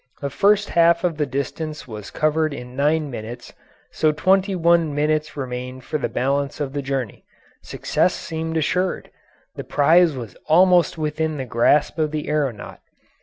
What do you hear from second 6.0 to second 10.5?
balance of the journey: success seemed assured; the prize was